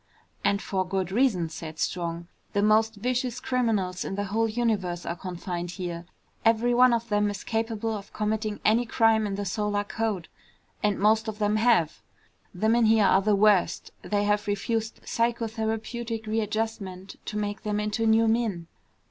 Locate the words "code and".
9.83-10.97